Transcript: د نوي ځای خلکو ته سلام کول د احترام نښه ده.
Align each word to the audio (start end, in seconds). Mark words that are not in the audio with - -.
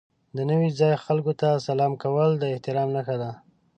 د 0.35 0.37
نوي 0.51 0.69
ځای 0.79 0.93
خلکو 1.05 1.33
ته 1.41 1.47
سلام 1.67 1.93
کول 2.03 2.29
د 2.37 2.43
احترام 2.53 2.87
نښه 2.95 3.15
ده. 3.21 3.31